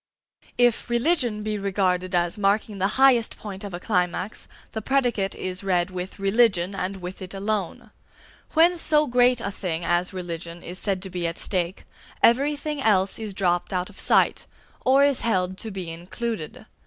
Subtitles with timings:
[0.57, 5.63] If "religion" be regarded as marking the highest point of a climax, the predicate is
[5.63, 7.91] read with "religion," and with it alone.
[8.53, 11.85] When so great a thing as religion is said to be at stake,
[12.23, 14.47] everything else is dropped out of sight,
[14.83, 16.65] or is held to be included.